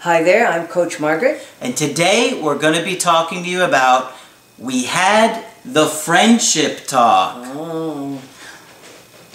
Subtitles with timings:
[0.00, 1.46] Hi there, I'm Coach Margaret.
[1.60, 4.12] And today we're going to be talking to you about
[4.58, 7.36] we had the friendship talk.
[7.54, 8.20] Oh,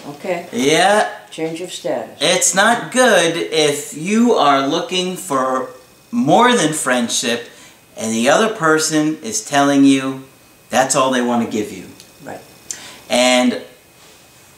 [0.07, 0.47] okay.
[0.51, 2.17] Yeah, Change of status.
[2.21, 5.69] it's not good if you are looking for
[6.11, 7.49] more than friendship
[7.97, 10.23] and the other person is telling you
[10.69, 11.85] that's all they want to give you.
[12.23, 12.41] Right.
[13.09, 13.61] And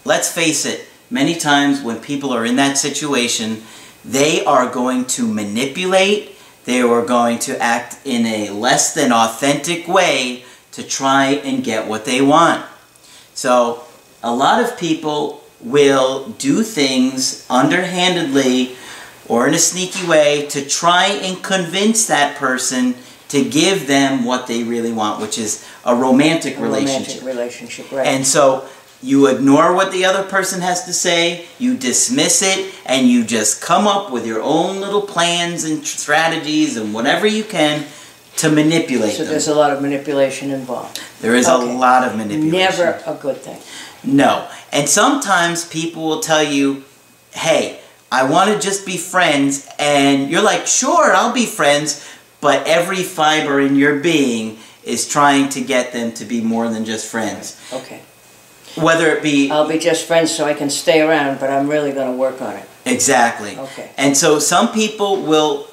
[0.05, 3.63] let's face it, many times when people are in that situation,
[4.03, 9.87] they are going to manipulate, they are going to act in a less than authentic
[9.87, 12.65] way to try and get what they want.
[13.33, 13.83] So,
[14.23, 18.75] a lot of people will do things underhandedly
[19.27, 22.95] or in a sneaky way to try and convince that person
[23.29, 27.21] to give them what they really want, which is a romantic A relationship.
[27.21, 28.07] Romantic relationship, right.
[28.07, 28.67] And so
[29.01, 33.61] you ignore what the other person has to say, you dismiss it, and you just
[33.61, 37.85] come up with your own little plans and strategies and whatever you can
[38.37, 39.31] to manipulate so them.
[39.31, 40.99] there's a lot of manipulation involved.
[41.21, 41.69] There is Okay.
[41.69, 42.51] a lot of manipulation.
[42.51, 43.57] Never a good thing.
[44.03, 44.47] No.
[44.71, 46.83] And sometimes people will tell you,
[47.31, 47.79] hey,
[48.11, 49.67] I want to just be friends.
[49.79, 52.05] And you're like, sure, I'll be friends.
[52.41, 56.85] But every fiber in your being is trying to get them to be more than
[56.85, 57.59] just friends.
[57.73, 58.01] Okay.
[58.83, 61.91] Whether it be I'll be just friends so I can stay around, but I'm really
[61.91, 62.67] going to work on it.
[62.85, 63.57] Exactly.
[63.57, 63.91] Okay.
[63.97, 65.67] And so some people will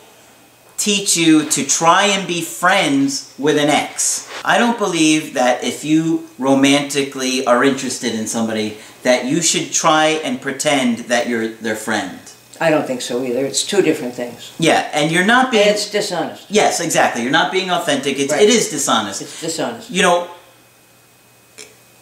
[0.76, 4.28] teach you to try and be friends with an ex.
[4.44, 10.06] I don't believe that if you romantically are interested in somebody that you should try
[10.24, 12.18] and pretend that you're their friend.
[12.60, 13.44] I don't think so either.
[13.44, 14.52] It's two different things.
[14.58, 16.50] Yeah, and you're not being it's dishonest.
[16.50, 17.22] Yes, exactly.
[17.22, 18.18] You're not being authentic.
[18.18, 18.42] It's, Right.
[18.42, 19.22] It is dishonest.
[19.22, 19.90] It's dishonest.
[19.90, 20.30] you know,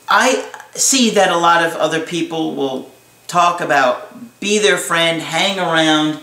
[0.09, 2.91] I see that a lot of other people will
[3.27, 6.21] talk about be their friend, hang around,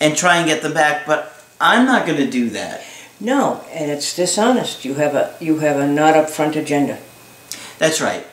[0.00, 2.82] and try and get them back, but I'm not going to do that.
[3.20, 4.84] No, and it's dishonest.
[4.84, 6.98] You have a you have a not upfront agenda.
[7.78, 8.26] That's right.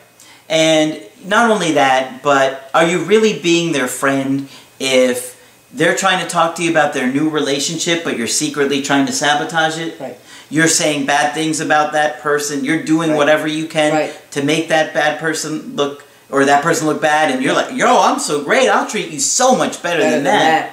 [0.48, 4.48] And not only that, but are you really being their friend
[4.80, 5.40] if
[5.72, 9.12] they're trying to talk to you about their new relationship, but you're secretly trying to
[9.12, 10.00] sabotage it?
[10.00, 10.18] Right.
[10.50, 12.64] You're saying bad things about that person.
[12.64, 13.16] You're doing Right.
[13.16, 14.30] whatever you can Right.
[14.32, 18.00] to make that bad person look, or that person look bad, and you're like, yo,
[18.02, 18.68] I'm so great.
[18.68, 20.70] I'll treat you so much better, Better than, that.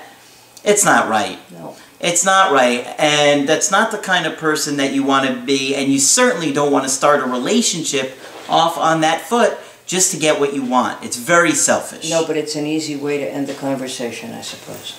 [0.63, 1.37] It's not right.
[1.51, 1.75] No.
[1.99, 5.75] It's not right, and that's not the kind of person that you want to be,
[5.75, 10.17] and you certainly don't want to start a relationship off on that foot just to
[10.17, 11.03] get what you want.
[11.03, 12.09] It's very selfish.
[12.09, 14.93] No, but it's an easy way to end the conversation, I suppose.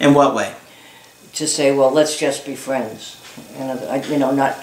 [0.00, 0.52] In what way?
[1.34, 3.15] to say, well, let's just be friends.
[3.58, 4.56] You know, I- you know, not,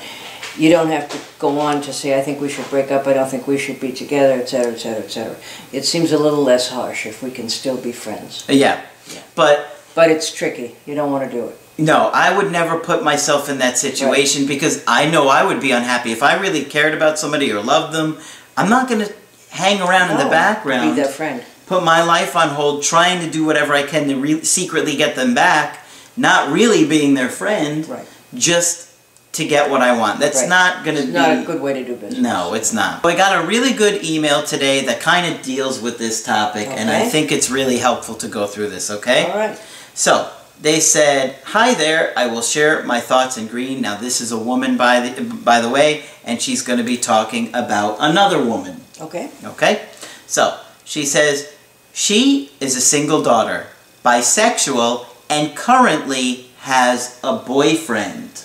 [0.57, 3.13] you don't have to go on to say, I think we should break up, I
[3.13, 5.35] don't think we should be together, et cetera, et cetera, et cetera.
[5.71, 8.45] It seems a little less harsh if we can still be friends.
[8.49, 8.81] Uh, Yeah.
[9.11, 9.19] Yeah.
[9.35, 10.75] But But it's tricky.
[10.87, 11.55] You don't want to do it.
[11.77, 15.71] no, I would never put myself in that situation because I know I would be
[15.71, 16.11] unhappy.
[16.11, 18.17] If I really cared about somebody or loved them,
[18.57, 19.11] I'm not going to
[19.49, 20.95] hang around in the background.
[20.95, 21.43] Be their friend.
[21.67, 25.15] put my life on hold trying to do whatever I can to re- secretly get
[25.15, 25.79] them back,
[26.17, 28.05] not really being their friend, Right.
[28.35, 28.87] Just
[29.33, 30.19] to get what I want.
[30.19, 30.49] That's Right.
[30.49, 31.17] not going to It's be.
[31.17, 32.19] not a good way to do business.
[32.21, 33.03] No, it's not.
[33.03, 36.91] I got a really good email today that kind of deals with this topic, and
[36.91, 39.25] I think it's really helpful to go through this, okay?
[39.31, 39.57] All right.
[39.95, 40.27] So,
[40.61, 42.13] they said, "Hi there.
[42.15, 45.59] I will share my thoughts in green." Now, this is a woman by the by
[45.59, 48.81] the way, and she's going to be talking about another woman.
[49.01, 49.29] Okay.
[49.43, 49.81] Okay?
[50.27, 50.53] So,
[50.85, 51.47] she says
[51.91, 53.65] she is a single daughter,
[54.05, 58.43] bisexual, and currently has a boyfriend.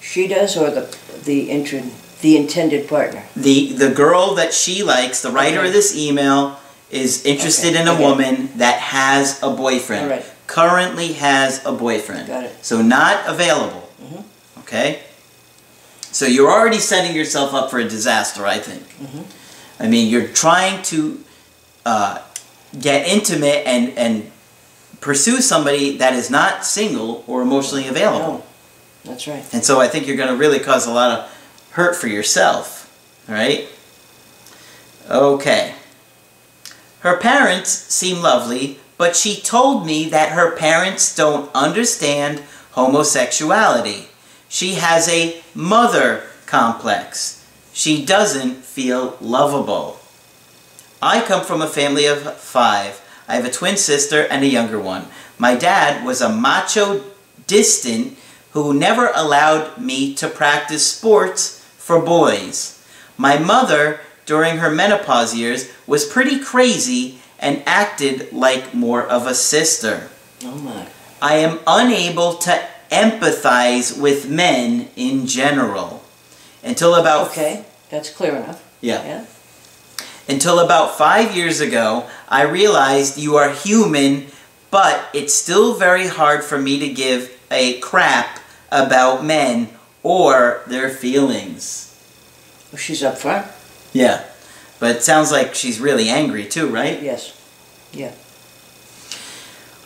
[0.00, 0.84] She does, or the
[1.24, 1.82] the intr
[2.20, 3.24] the intended partner.
[3.34, 5.68] The the girl that she likes, the writer Okay.
[5.68, 6.58] of this email,
[6.90, 8.02] is interested Okay, in a okay.
[8.04, 10.04] woman that has a boyfriend.
[10.04, 10.24] All right.
[10.46, 12.28] Currently has a boyfriend.
[12.28, 12.52] Got it.
[12.64, 13.88] So not available.
[14.02, 14.24] Mhm.
[14.60, 15.00] Okay?
[16.12, 18.84] So you're already setting yourself up for a disaster, I think.
[19.00, 19.24] Mhm.
[19.80, 21.24] I mean, you're trying to
[21.86, 22.18] uh,
[22.80, 24.30] get intimate and, and
[25.04, 28.42] pursue somebody that is not single or emotionally available.
[29.04, 29.44] That's right.
[29.52, 32.90] And so I think you're going to really cause a lot of hurt for yourself.
[33.28, 33.68] right?
[35.10, 35.74] Okay.
[37.00, 44.08] Her parents seem lovely, but she told me that her parents don't understand homosexuality.
[44.48, 47.46] She has a mother complex.
[47.74, 49.98] She doesn't feel lovable.
[51.02, 53.03] I come from a family of five.
[53.28, 55.06] I have a twin sister and a younger one.
[55.38, 57.02] My dad was a macho
[57.46, 58.16] distant
[58.52, 62.84] who never allowed me to practice sports for boys.
[63.16, 69.34] My mother, during her menopause years, was pretty crazy and acted like more of a
[69.34, 70.08] sister.
[70.44, 70.86] Oh my.
[71.20, 76.02] I am unable to empathize with men in general.
[76.62, 78.62] Until about Okay, that's clear enough.
[78.80, 79.04] yeah.
[79.04, 79.24] Yeah.
[80.28, 84.26] Until about five years ago, I realized you are human,
[84.70, 88.40] but it's still very hard for me to give a crap
[88.72, 89.68] about men
[90.02, 91.90] or their feelings.
[92.72, 93.46] Well, she's up front.
[93.92, 94.24] Yeah.
[94.80, 97.00] But it sounds like she's really angry too, right?
[97.02, 97.40] Yes.
[97.92, 98.12] Yeah.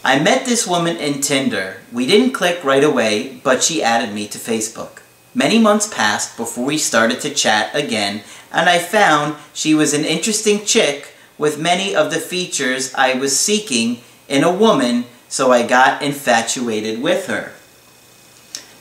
[0.05, 1.79] I met this woman in Tinder.
[1.93, 5.03] We didn't click right away, but she added me to Facebook.
[5.35, 8.23] Many months passed before we started to chat again,
[8.53, 13.39] and I found she was an interesting chick with many of the features I was
[13.39, 17.53] seeking in a woman, so I got infatuated with her.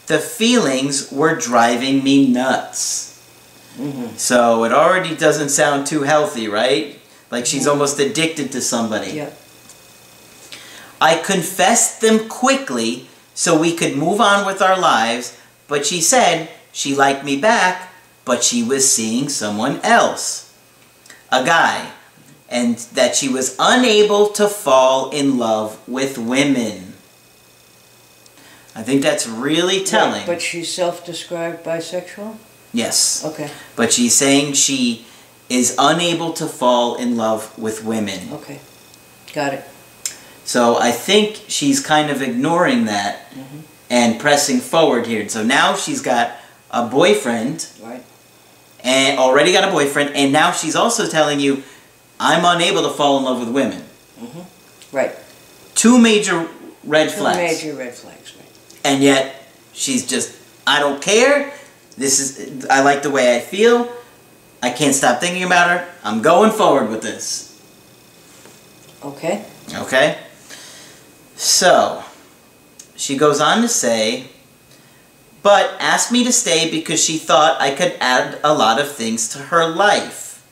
[0.08, 3.22] The feelings were driving me nuts.
[3.76, 7.00] hmm So it already doesn't sound too healthy, right?
[7.30, 9.12] Like she's almost addicted to somebody.
[9.12, 9.32] Yeah.
[11.00, 15.37] I confessed them quickly so we could move on with our lives,
[15.68, 17.92] but she said she liked me back,
[18.26, 20.54] but she was seeing someone else.
[21.32, 21.92] A guy.
[22.50, 26.94] And that she was unable to fall in love with women.
[28.76, 30.26] I think that's really telling.
[30.26, 32.38] But she's self-described bisexual?
[32.74, 33.26] yes.
[33.26, 35.06] Okay, But she's saying she
[35.50, 38.32] is unable to fall in love with women.
[38.34, 38.60] okay.
[39.34, 39.64] Got it.
[40.46, 43.64] So I think she's kind of ignoring that Mhm.
[43.90, 45.28] And pressing forward here.
[45.30, 46.32] So now she's got
[46.72, 48.04] a boyfriend Right.
[48.84, 51.64] and already got a boyfriend, and now she's also telling you,
[52.20, 53.84] I'm unable to fall in love with women.
[54.20, 54.96] Mm-hmm.
[54.96, 55.12] Right.
[55.76, 56.48] Two major
[56.84, 57.64] red Two flags.
[57.64, 58.80] major red flags, right.
[58.84, 59.36] And yet
[59.74, 60.36] she's just,
[60.66, 61.54] I don't care.
[61.98, 63.92] This is, I like the way I feel.
[64.62, 65.88] I can't stop thinking about her.
[66.04, 67.62] I'm going forward with this.
[69.04, 69.46] Okay.
[69.74, 70.18] Okay?
[71.36, 72.04] So,
[72.98, 74.26] she goes on to say,
[75.44, 79.30] but asked me to stay because she thought I could add a lot of things
[79.30, 80.46] to her life.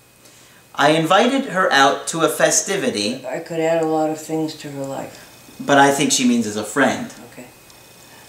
[0.74, 4.72] I invited her out to a festivity, I could add a lot of things to
[4.72, 5.56] her life.
[5.60, 7.14] but I think she means as a friend.
[7.32, 7.46] Okay.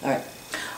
[0.03, 0.25] All right.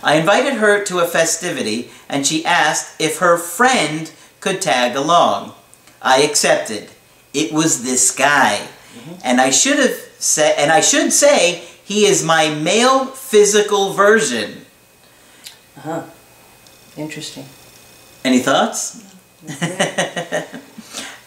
[0.02, 5.52] I invited her to a festivity and she asked if her friend could tag along.
[6.00, 6.90] I accepted.
[7.34, 8.68] It was this guy.
[8.96, 9.14] Mm-hmm.
[9.24, 14.66] And I should have said and I should say he is my male physical version.
[15.78, 16.02] Uh-huh.
[16.98, 17.46] Interesting.
[18.24, 19.02] Any thoughts?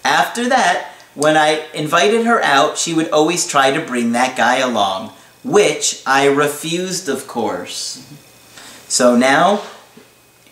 [0.05, 4.57] After that, when I invited her out, she would always try to bring that guy
[4.57, 5.09] along,
[5.43, 8.05] which I refused, of course.
[8.87, 9.63] So now,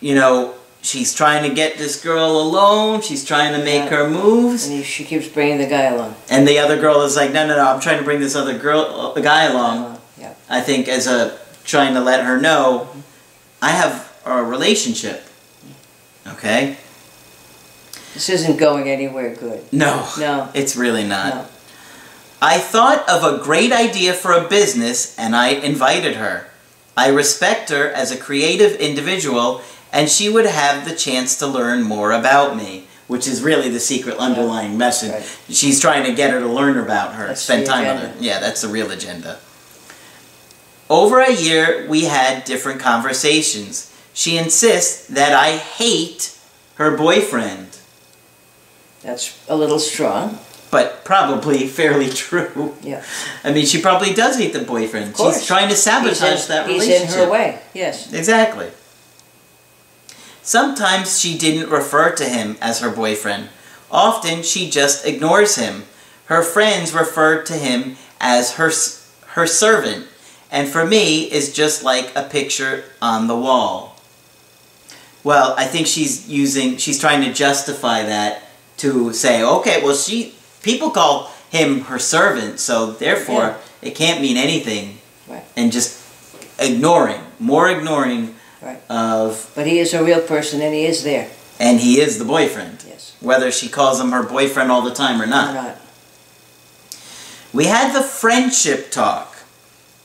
[0.00, 3.96] you know, she's trying to get this girl alone, she's trying to make Yeah.
[3.98, 6.16] her moves, And she keeps bringing the guy along.
[6.30, 8.58] and the other girl is like, no, no, no, I'm trying to bring this other
[8.58, 9.98] girl, uh, guy along.
[10.20, 10.34] Yeah.
[10.48, 12.88] I think as a trying to let her know
[13.62, 15.24] I have a relationship.
[16.26, 16.76] Okay?
[18.14, 19.64] This isn't going anywhere good.
[19.72, 20.08] No.
[20.18, 20.50] No.
[20.54, 21.34] It's really not.
[21.34, 21.46] No.
[22.42, 26.48] I thought of a great idea for a business and I invited her.
[26.96, 31.82] I respect her as a creative individual and she would have the chance to learn
[31.82, 35.10] more about me, which is really the secret underlying message.
[35.12, 35.38] Right.
[35.48, 38.14] She's trying to get her to learn about her, That's spend time with her.
[38.20, 39.38] Yeah, that's the real agenda.
[40.90, 43.94] Over a year, we had different conversations.
[44.12, 46.36] She insists that I hate
[46.74, 47.78] her boyfriend,
[49.02, 50.40] That's a little strong.
[50.72, 52.74] but probably fairly true.
[52.82, 53.04] Yeah.
[53.44, 55.10] I mean, she probably does hate the boyfriend.
[55.10, 55.38] Of course.
[55.38, 57.16] She's trying to sabotage he's in, that he's relationship.
[57.18, 57.58] in her way.
[57.72, 58.12] Yes.
[58.12, 58.70] Exactly.
[60.42, 63.48] Sometimes she didn't refer to him as her boyfriend.
[63.92, 65.84] Often she just ignores him.
[66.26, 68.72] Her friends referred to him as her
[69.34, 70.06] her servant,
[70.50, 73.96] and for me is just like a picture on the wall.
[75.22, 78.42] Well, I think she's using she's trying to justify that
[78.78, 84.36] to say, okay, well she people call him her servant, so therefore it can't mean
[84.36, 84.98] anything.
[85.28, 85.44] Right.
[85.56, 85.98] And just
[86.58, 88.80] ignoring, more ignoring Right.
[88.90, 91.28] of But he is a real person and he is there.
[91.58, 92.84] and he is the boyfriend.
[92.86, 93.14] Yes.
[93.20, 95.54] Whether she calls him her boyfriend all the time or Or not.
[95.54, 95.76] not.
[97.52, 99.29] We had the friendship talk.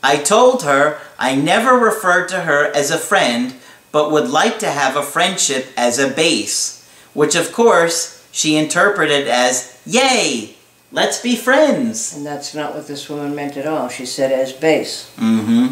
[0.06, 3.54] I told her I never referred to her as a friend,
[3.90, 9.26] but would like to have a friendship as a base, which of course she interpreted
[9.26, 10.54] as, Yay!
[10.92, 12.14] Let's be friends!
[12.14, 13.88] And that's not what this woman meant at all.
[13.88, 15.10] She said as base.
[15.16, 15.66] Mm hmm.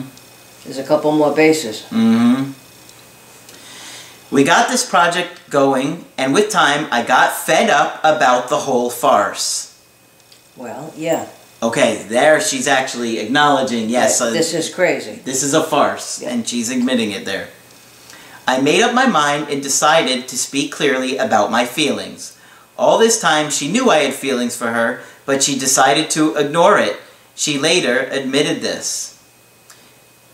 [0.65, 1.83] There's a couple more bases.
[1.91, 2.53] Mm hmm.
[4.35, 8.91] We got this project going, and with time, I got fed up about the whole
[8.91, 9.81] farce.
[10.57, 11.29] Well, yeah.
[11.65, 15.23] Okay, there she's actually acknowledging, yes, uh, This is crazy.
[15.25, 16.29] this is a farce, Yeah.
[16.29, 17.49] and she's admitting it there.
[18.47, 22.37] I made up my mind and decided to speak clearly about my feelings.
[22.77, 26.79] All this time, she knew I had feelings for her, but she decided to ignore
[26.79, 26.99] it.
[27.35, 29.15] She later admitted this.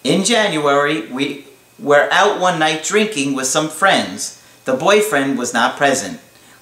[0.03, 1.45] In January, we
[1.79, 4.43] were out one night drinking with some friends.
[4.65, 6.19] The boyfriend was not present.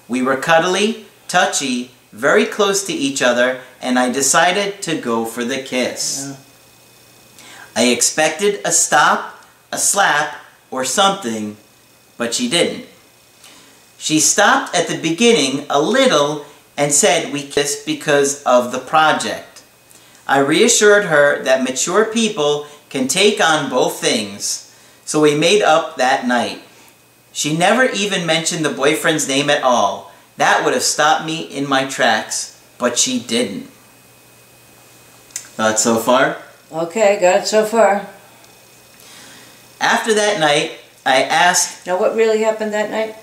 [0.09, 5.45] We were cuddly, touchy, very close to each other, and I decided to go for
[5.45, 6.27] the kiss.
[6.27, 6.37] Yeah.
[7.77, 10.37] I expected a stop, a slap,
[10.71, 11.57] or something,
[12.17, 12.87] but she didn't.
[13.99, 16.45] She stopped at the beginning a little
[16.77, 19.63] and said we kissed because of the project.
[20.27, 24.75] I reassured her that mature people can take on both things,
[25.05, 26.63] so we made up that night.
[27.33, 30.08] She never even mentioned the boyfriend's name at all.
[30.39, 33.65] That would have stopped me in my tracks, but she didn't.
[35.59, 36.39] Thoughts so far?
[36.73, 38.09] Okay, got it so far.
[39.81, 43.17] After that night, I asked, Now, what really happened that night?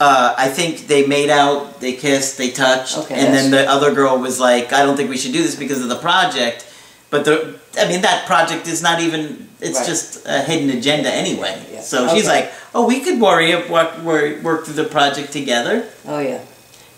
[0.00, 3.94] uh, I think they made out, they kissed, they touched, Okay, and then the other
[3.94, 6.64] girl was like, I don't think we should do this because of the project.
[7.10, 9.86] But the, I mean, that project is not even, it's Right.
[9.86, 11.64] just a hidden agenda anyway.
[11.72, 11.80] Yeah.
[11.80, 15.88] So she's like, oh, we could worry, work, work, work through the project together.
[16.06, 16.40] Oh, yeah.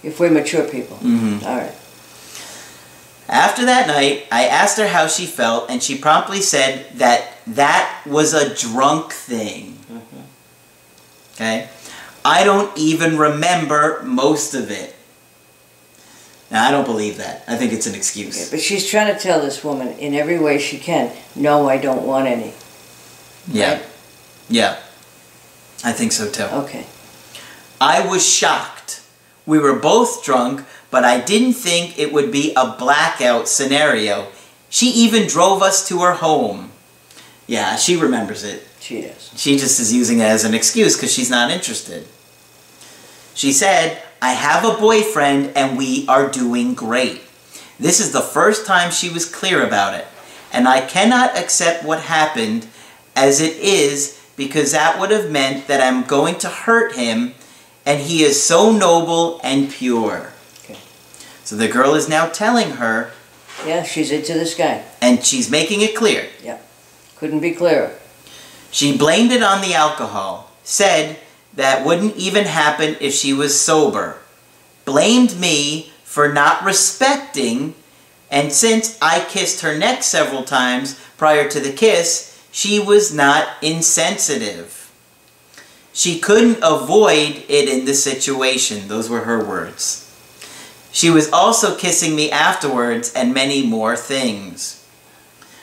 [0.03, 0.97] If we're mature people.
[0.99, 1.45] Mm-hmm.
[1.47, 1.75] All right.
[3.29, 8.03] After that night, I asked her how she felt, and she promptly said that that
[8.07, 9.79] was a drunk thing.
[11.35, 11.69] Okay?
[12.25, 14.95] I don't even remember most of it.
[16.51, 17.45] Now, I don't believe that.
[17.47, 18.51] I think it's an Okay, excuse.
[18.51, 22.05] but she's trying to tell this woman in every way she can, no, I don't
[22.05, 22.53] want any.
[23.47, 23.75] Yeah.
[23.75, 23.87] right?
[24.49, 24.73] Yeah.
[25.85, 26.43] I think so too.
[26.45, 26.85] Okay.
[27.81, 28.80] I was shocked.
[29.47, 34.29] We were both drunk, but I didn't think it would be a blackout scenario.
[34.69, 36.71] She even drove us to her home.
[37.47, 38.67] Yeah, she remembers it.
[38.81, 39.33] She does.
[39.37, 42.07] She just is using it as an excuse because she's not interested.
[43.35, 47.23] She said, I have a boyfriend and we are doing great.
[47.79, 50.07] This is the first time she was clear about it.
[50.53, 52.67] And I cannot accept what happened
[53.17, 57.35] as it is because that would have meant that I'm going to hurt him
[57.91, 60.33] and he is so noble and pure.
[60.63, 60.79] Okay.
[61.43, 63.11] So the girl is now telling her
[63.67, 64.85] Yeah, she's into this guy.
[65.03, 66.29] and she's making it clear.
[66.41, 66.59] Yeah,
[67.17, 67.97] couldn't be clearer.
[68.71, 71.17] She blamed it on the alcohol, said
[71.55, 74.19] that wouldn't even happen if she was sober,
[74.85, 77.75] blamed me for not respecting,
[78.31, 83.49] and since I kissed her neck several times prior to the kiss, she was not
[83.63, 84.80] insensitive.
[86.01, 88.89] She couldn't avoid it in the situation.
[88.89, 90.11] Those were her words.
[90.93, 94.83] She was also kissing me afterwards and many more things.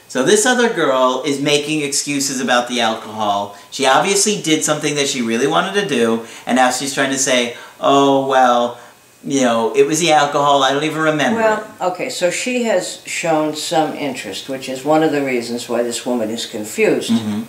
[0.08, 3.58] So this other girl is making excuses about the alcohol.
[3.72, 7.18] She obviously did something that she really wanted to do, and now she's trying to
[7.18, 8.80] say, oh, well,
[9.24, 11.40] you know, it was the alcohol, I don't even remember.
[11.40, 15.68] it." Well, okay, so she has shown some interest, which is one of the reasons
[15.68, 17.10] why this woman is confused.
[17.10, 17.46] Mhm.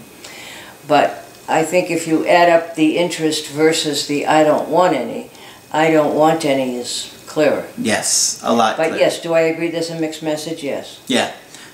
[0.87, 5.31] But I think if you add up the interest versus the I don't want any,
[5.73, 7.67] I don't want any is clearer.
[7.78, 9.00] Yes, a lot But clearer.
[9.00, 10.62] yes, do I agree there's a mixed message?
[10.62, 11.00] Yes.
[11.07, 11.33] Yeah,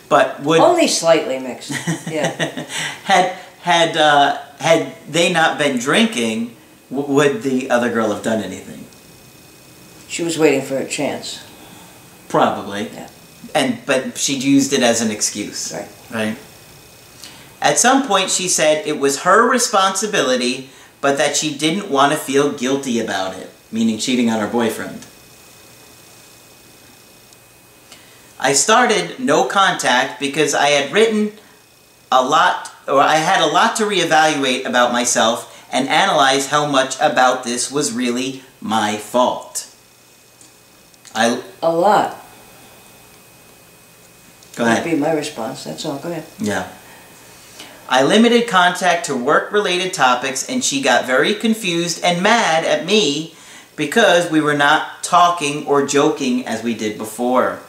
[0.09, 0.61] but would...
[0.61, 1.73] Only slightly mixed.
[2.11, 2.29] Yeah.
[3.05, 6.55] had had uh, had they not been drinking,
[6.91, 8.85] w- would the other girl have done anything?
[10.07, 11.43] She was waiting for a chance.
[12.29, 12.89] Probably.
[12.89, 13.09] Yeah.
[13.55, 15.73] And but she'd used it as an excuse.
[15.73, 15.89] Right.
[16.13, 16.37] Right.
[17.65, 20.69] At some point she said it was her responsibility,
[21.01, 25.07] but that she didn't want to feel guilty about it, meaning cheating on her boyfriend.
[28.39, 31.33] I started no contact because I had written
[32.13, 37.01] a lot or I had a lot to reevaluate about myself and analyze how much
[37.01, 39.75] about this was really my fault.
[41.15, 42.23] I A lot.
[44.55, 44.85] go ahead.
[44.85, 45.65] That'd be my response.
[45.65, 45.99] That's all.
[45.99, 46.27] Go ahead.
[46.39, 46.69] Yeah.
[47.89, 52.87] I limited contact to work related topics, and she got very confused and mad at
[52.87, 53.35] me
[53.77, 57.61] because we were not talking or joking as we did before.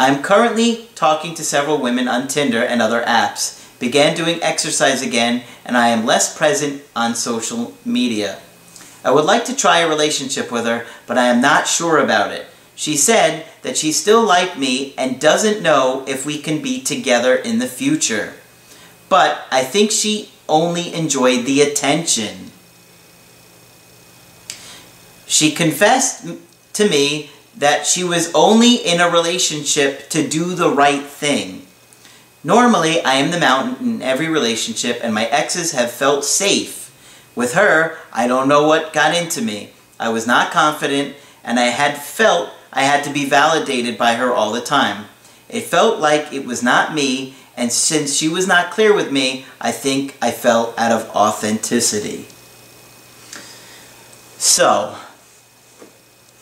[0.00, 3.56] I'm currently talking to several women on Tinder and other apps.
[3.78, 8.40] began doing exercise again, and I am less present on social media.
[9.04, 12.32] I would like to try a relationship with her, but I am not sure about
[12.32, 12.46] it.
[12.74, 17.34] She said that she still liked me and doesn't know if we can be together
[17.36, 18.34] in the future.
[19.08, 22.50] But I think she only enjoyed the attention.
[25.26, 26.26] She confessed
[26.74, 31.66] to me that she was only in a relationship to do the right thing.
[32.44, 36.86] Normally, I am the mountain in every relationship, and my exes have felt safe.
[37.34, 39.72] With her, I don't know what got into me.
[39.98, 44.32] I was not confident, and I had felt I had to be validated by her
[44.32, 45.06] all the time.
[45.48, 49.44] It felt like it was not me, and since she was not clear with me,
[49.60, 52.26] I think I felt out of authenticity.
[54.38, 54.94] So,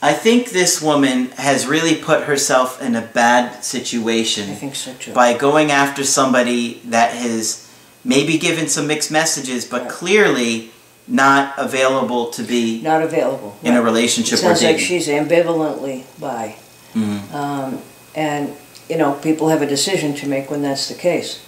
[0.02, 4.92] I think this woman has really put herself in a bad situation I think so
[4.94, 5.12] too.
[5.14, 7.66] by going after somebody that has
[8.04, 9.90] maybe given some mixed messages, but Right.
[9.90, 10.70] clearly
[11.08, 13.56] not available to be Not available.
[13.62, 16.56] in a relationship or Sounds like she's ambivalently bi.
[16.94, 17.32] Mhm.
[17.34, 17.78] Um,
[18.14, 18.52] and,
[18.88, 21.44] you know, people have a decision to make when that's the case.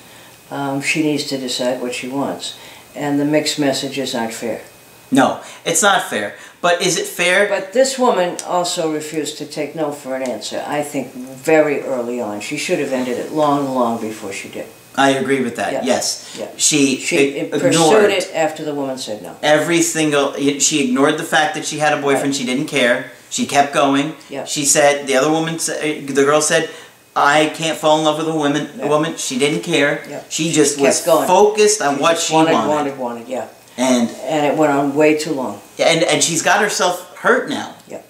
[0.50, 2.58] Um, she needs to decide what she wants.
[2.94, 4.62] And the mixed messages aren't fair.
[5.10, 6.34] No, it's not fair.
[6.60, 7.48] But is it fair?
[7.48, 12.20] But this woman also refused to take no for an answer, I think, very early
[12.20, 12.40] on.
[12.40, 14.66] She should have ended it long, long before she did.
[14.96, 15.72] I agree with that.
[15.72, 15.82] Yeah.
[15.84, 16.48] Yes, Yeah.
[16.56, 19.36] she, She i- pursued it after the woman said no.
[19.42, 20.32] every single.
[20.58, 22.34] She ignored the fact that she had a boyfriend.
[22.34, 23.12] She didn't care.
[23.30, 24.16] She kept going.
[24.28, 24.44] Yeah.
[24.44, 25.56] She said the other woman.
[25.58, 26.68] The girl said,
[27.18, 28.88] "I can't fall in love with a woman." Yeah.
[28.88, 29.16] Woman.
[29.16, 29.92] She didn't care.
[30.08, 30.20] Yeah.
[30.28, 31.26] She just kept was going.
[31.26, 32.68] focused on She what she wanted, wanted.
[32.74, 33.46] wanted, wanted, yeah.
[33.76, 35.60] And And it went on way too long.
[35.78, 36.94] and and she's got herself
[37.24, 37.68] hurt now.
[37.88, 38.00] Yeah.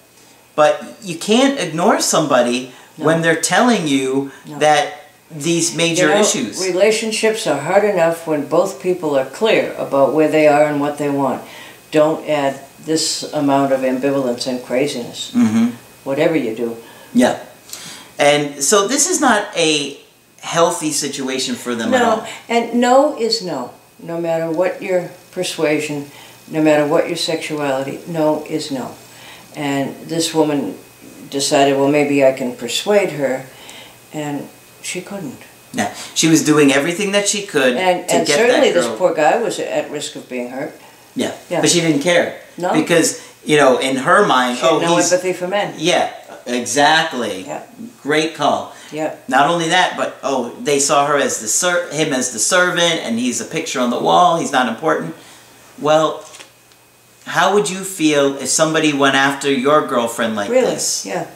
[0.55, 0.73] But
[1.03, 3.05] you can't ignore somebody No.
[3.07, 4.59] when they're telling you No.
[4.59, 4.85] that
[5.31, 6.55] these major You know, issues.
[6.67, 10.97] Relationships are hard enough when both people are clear about where they are and what
[10.97, 11.41] they want.
[11.91, 12.55] Don't add
[12.87, 15.67] this amount of ambivalence and craziness, Mm -hmm.
[16.05, 16.77] whatever you do.
[17.13, 17.35] Yeah.
[18.19, 20.01] And so this is not a
[20.41, 22.17] healthy situation for them at all.
[22.19, 23.73] No, and no is no.
[24.01, 26.11] No matter what your persuasion,
[26.51, 28.95] no matter what your sexuality, no is no.
[29.57, 30.79] And this woman
[31.31, 33.47] decided, well, maybe I can persuade her,
[34.13, 34.49] and
[34.83, 35.43] she couldn't.
[35.73, 35.93] Yeah.
[36.15, 39.91] She was doing everything that she could And, and certainly this poor guy was at
[39.91, 40.73] risk of being hurt.
[41.15, 41.37] yeah.
[41.51, 41.61] Yeah.
[41.61, 42.41] But she didn't care.
[42.57, 42.73] No.
[42.73, 45.75] Because, you know, in her mind, She had oh, no empathy for men.
[45.77, 46.13] Yeah,
[46.49, 47.43] exactly.
[47.45, 47.63] Yeah.
[48.03, 48.75] Great call.
[48.91, 49.15] Yeah.
[49.29, 53.01] Not only that, but oh, they saw her as the ser- him as the servant,
[53.05, 54.39] and he's a picture on the wall.
[54.39, 55.15] He's not important.
[55.79, 56.25] Well,
[57.27, 60.73] how would you feel if somebody went after your girlfriend like Really?
[60.73, 61.05] this?
[61.07, 61.27] Yeah.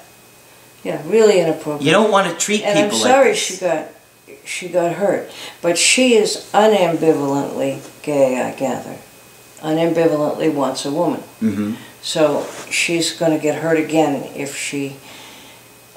[0.82, 1.82] Yeah, really inappropriate.
[1.82, 2.70] You don't want to treat people.
[2.72, 3.88] and I'm sorry like she got
[4.44, 8.40] she got hurt, but she is unambivalently gay.
[8.40, 8.96] I gather,
[9.60, 11.20] unambivalently wants a woman.
[11.38, 14.96] hmm So she's going to get hurt again if she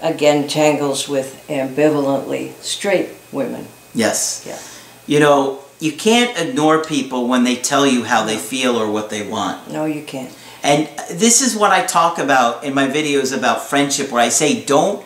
[0.01, 3.67] again tangles with ambivalently straight women.
[3.93, 4.45] Yes.
[4.47, 4.59] Yeah.
[5.07, 9.09] You know, you can't ignore people when they tell you how they feel or what
[9.09, 9.71] they want.
[9.71, 10.33] No, you can't.
[10.63, 14.63] And this is what I talk about in my videos about friendship, where I say
[14.63, 15.05] don't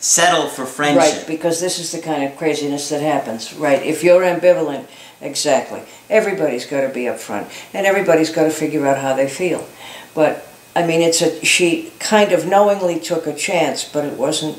[0.00, 1.18] settle for friendship.
[1.18, 3.52] Right, because this is the kind of craziness that happens.
[3.54, 4.86] Right, if you're ambivalent,
[5.20, 5.82] exactly.
[6.08, 9.66] Everybody's got to be upfront, and everybody's got to figure out how they feel.
[10.14, 10.46] But
[10.76, 14.58] I mean, it's a she kind of knowingly took a chance, but it wasn't.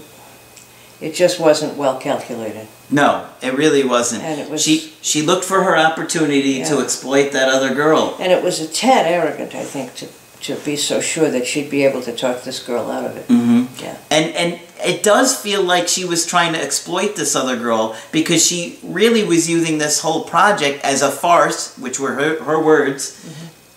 [1.02, 2.68] It just wasn't well calculated.
[2.90, 4.24] No, it really wasn't.
[4.24, 8.16] And it was- she she looked for her opportunity to exploit that other girl.
[8.20, 10.08] And it was a tad arrogant, I think, to,
[10.42, 13.28] to be so sure that she'd be able to talk this girl out of it.
[13.28, 13.66] Mm-hmm.
[13.84, 13.98] Yeah.
[14.10, 18.46] And and it does feel like she was trying to exploit this other girl because
[18.46, 23.20] she really was using this whole project as a farce, which were her, her words,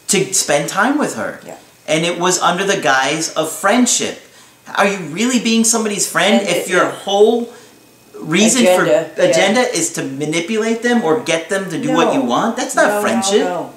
[0.08, 1.38] to spend time with her.
[1.38, 1.48] Mm-hmm.
[1.48, 1.58] Yeah.
[1.88, 4.20] And it was under the guise of friendship.
[4.76, 6.90] Are you really being somebody's friend And if it- your yeah.
[6.92, 7.48] whole
[8.20, 8.86] reason Agenda, for
[9.22, 9.28] yeah.
[9.30, 12.56] agenda is to manipulate them or get them to do what you want?
[12.56, 13.40] That's not no, friendship.
[13.40, 13.72] No,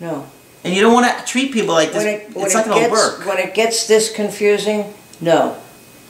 [0.00, 0.26] no, no.
[0.64, 2.04] And you don't want to treat people like this.
[2.04, 3.26] When it, it's it not going to work.
[3.26, 5.56] When it gets this confusing, no,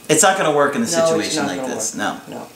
[0.08, 1.94] It's not going to work in a No, situation like this.
[1.96, 2.20] work.
[2.28, 2.36] No.
[2.36, 2.46] no.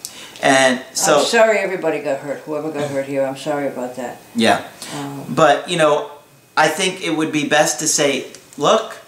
[0.42, 2.38] And so I'm sorry everybody got hurt.
[2.46, 4.18] Whoever got hurt here, I'm sorry about that.
[4.36, 4.62] yeah.
[4.94, 6.12] Um, But, you know,
[6.56, 8.26] I think it would be best to say,
[8.58, 8.98] look,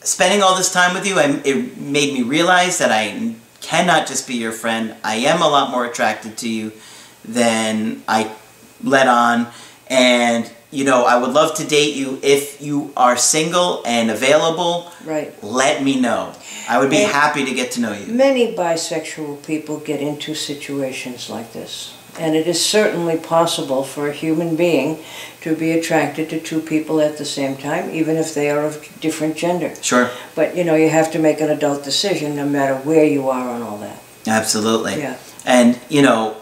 [0.00, 4.26] spending all this time with you, I, it made me realize that I cannot just
[4.26, 4.94] be your friend.
[5.04, 6.72] I am a lot more attracted to you
[7.24, 8.30] than I
[8.82, 9.48] let on.
[9.88, 12.18] And, you know, I would love to date you.
[12.22, 15.32] If you are single and available, right.
[15.42, 16.32] let me know.
[16.68, 18.06] I would be And- happy to get to know you.
[18.12, 21.94] Many bisexual people get into situations like this.
[22.18, 24.98] And it is certainly possible for a human being
[25.42, 28.88] to be attracted to two people at the same time, even if they are of
[29.00, 29.74] different gender.
[29.82, 30.10] Sure.
[30.34, 33.48] But you know, you have to make an adult decision no matter where you are
[33.48, 34.02] on all that.
[34.26, 34.98] Absolutely.
[34.98, 35.18] Yeah.
[35.44, 36.36] And you know,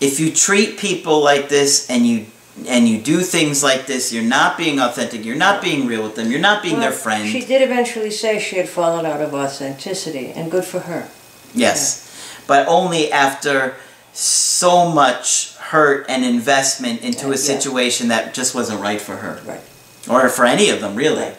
[0.00, 2.26] if you treat people like this and you
[2.68, 5.24] and you do things like this, you're not being authentic.
[5.24, 6.30] You're not being real with them.
[6.30, 7.28] You're not being their friend.
[7.28, 11.08] She did eventually say she had fallen out of authenticity, and good for her.
[11.52, 13.74] Yes, but only after
[14.14, 17.36] so much hurt and investment into Uh, a yeah.
[17.36, 19.40] situation that just wasn't right for her.
[19.44, 19.60] Right.
[20.08, 21.32] Or for any of them, really.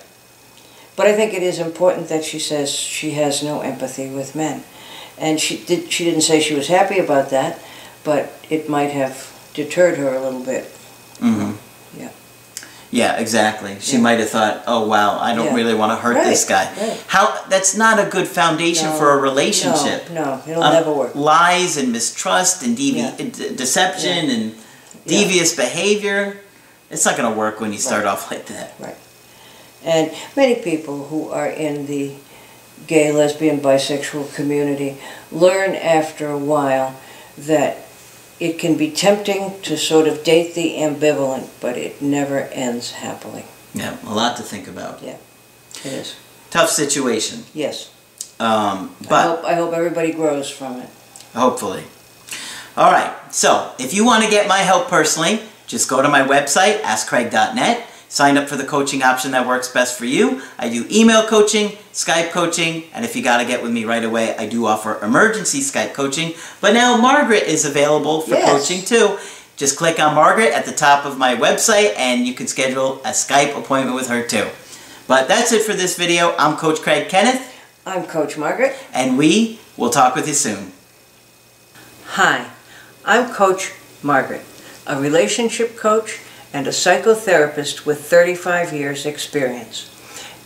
[0.95, 4.63] But I think it is important that she says she has no empathy with men.
[5.17, 7.59] And she did she didn't say she was happy about that,
[8.03, 10.65] but it might have deterred her a little bit.
[11.19, 11.53] hmm
[12.95, 13.17] Yeah.
[13.19, 13.75] Exactly.
[13.81, 14.01] She Yeah.
[14.07, 15.55] might have thought, "Oh wow, I don't Yeah.
[15.59, 16.97] really want to hurt this guy." right.
[17.07, 17.25] How?
[17.49, 20.09] That's not a good foundation No, for a relationship.
[20.11, 21.11] No, no, it'll Um, never work.
[21.13, 23.11] Lies and mistrust and devi- Yeah.
[23.17, 24.55] d- deception and
[25.05, 26.37] devious behavior.
[26.89, 28.11] It's not going to work when you start Right.
[28.13, 28.73] off like that.
[28.79, 28.95] Right.
[29.83, 32.11] And many people who are in the
[32.87, 34.97] gay, lesbian, bisexual community
[35.31, 36.93] learn after a while
[37.37, 37.77] that
[38.39, 43.45] it can be tempting to sort of date the ambivalent, but it never ends happily.
[43.73, 45.01] Yeah, a lot to think about.
[45.01, 45.17] Yeah,
[45.83, 46.15] it is.
[46.49, 47.43] Tough situation.
[47.53, 47.91] Yes.
[48.39, 50.89] Um, I but hope, I hope everybody grows from it.
[51.33, 51.83] Hopefully.
[52.77, 53.13] All right.
[53.33, 57.87] So, if you want to get my help personally, just go to my website, askcraig.net.
[58.15, 60.41] Sign up for the coaching option that works best for you.
[60.57, 64.05] I do email coaching, Skype coaching, and if you got to get with me right
[64.05, 66.33] away, I do offer emergency Skype coaching.
[66.61, 68.49] But now Margaret is available for Yes.
[68.49, 69.17] coaching too.
[69.57, 73.09] Just click on Margaret at the top of my website and you can schedule a
[73.09, 74.47] Skype appointment with her too.
[75.09, 76.33] But that's it for this video.
[76.39, 77.53] I'm Coach Craig Kenneth,
[77.85, 78.77] I'm Coach Margaret.
[78.93, 80.71] and we will talk with you soon.
[82.11, 82.45] Hi,
[83.03, 84.45] I'm Coach Margaret,
[84.87, 86.21] a relationship coach
[86.55, 89.91] and a psychotherapist with 35 years' experience.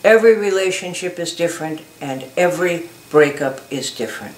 [0.03, 4.37] Every relationship is different and every breakup is different.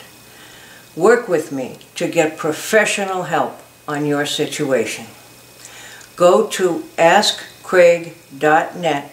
[0.97, 3.57] Work with me to get professional help
[3.87, 5.05] on your situation.
[6.17, 9.11] Go to askcraig.net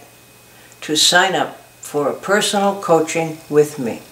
[0.80, 4.02] to sign up for a personal coaching with me.